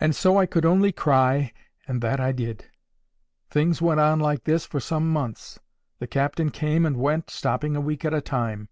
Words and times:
And 0.00 0.16
so 0.16 0.36
I 0.36 0.46
could 0.46 0.64
only 0.64 0.90
cry, 0.90 1.52
and 1.86 2.02
that 2.02 2.18
I 2.18 2.32
did. 2.32 2.64
Things 3.48 3.80
went 3.80 4.00
on 4.00 4.18
like 4.18 4.42
this 4.42 4.66
for 4.66 4.80
some 4.80 5.12
months. 5.12 5.60
The 6.00 6.08
captain 6.08 6.50
came 6.50 6.84
and 6.84 6.96
went, 6.96 7.30
stopping 7.30 7.76
a 7.76 7.80
week 7.80 8.04
at 8.04 8.12
a 8.12 8.20
time. 8.20 8.68